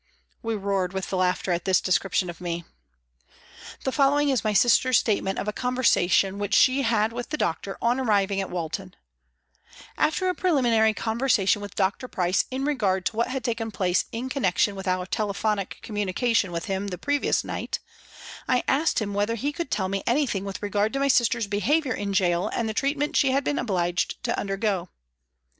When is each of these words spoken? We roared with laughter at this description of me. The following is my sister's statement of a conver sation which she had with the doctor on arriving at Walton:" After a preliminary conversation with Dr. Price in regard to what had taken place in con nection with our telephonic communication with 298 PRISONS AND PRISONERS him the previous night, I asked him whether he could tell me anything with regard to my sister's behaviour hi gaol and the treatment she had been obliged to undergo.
We 0.41 0.55
roared 0.55 0.93
with 0.93 1.13
laughter 1.13 1.51
at 1.51 1.65
this 1.65 1.79
description 1.79 2.27
of 2.31 2.41
me. 2.41 2.65
The 3.83 3.91
following 3.91 4.29
is 4.29 4.43
my 4.43 4.51
sister's 4.51 4.97
statement 4.97 5.37
of 5.37 5.47
a 5.47 5.53
conver 5.53 5.83
sation 5.85 6.37
which 6.39 6.55
she 6.55 6.81
had 6.81 7.13
with 7.13 7.29
the 7.29 7.37
doctor 7.37 7.77
on 7.83 7.99
arriving 7.99 8.41
at 8.41 8.49
Walton:" 8.49 8.95
After 10.07 10.27
a 10.27 10.33
preliminary 10.33 10.95
conversation 10.95 11.61
with 11.61 11.75
Dr. 11.75 12.07
Price 12.07 12.45
in 12.49 12.65
regard 12.65 13.05
to 13.05 13.15
what 13.15 13.27
had 13.27 13.43
taken 13.43 13.69
place 13.69 14.05
in 14.11 14.27
con 14.27 14.41
nection 14.41 14.73
with 14.73 14.87
our 14.87 15.05
telephonic 15.05 15.77
communication 15.83 16.51
with 16.51 16.65
298 16.65 16.99
PRISONS 17.21 17.43
AND 17.43 17.47
PRISONERS 17.47 17.61
him 17.61 17.61
the 17.61 17.77
previous 17.77 17.77
night, 17.77 17.79
I 18.57 18.63
asked 18.67 18.97
him 18.99 19.13
whether 19.13 19.35
he 19.35 19.53
could 19.53 19.69
tell 19.69 19.87
me 19.87 20.01
anything 20.07 20.43
with 20.45 20.63
regard 20.63 20.93
to 20.93 20.99
my 20.99 21.09
sister's 21.09 21.45
behaviour 21.45 21.95
hi 21.95 22.05
gaol 22.05 22.47
and 22.47 22.67
the 22.67 22.73
treatment 22.73 23.15
she 23.15 23.29
had 23.33 23.43
been 23.43 23.59
obliged 23.59 24.23
to 24.23 24.35
undergo. 24.35 24.89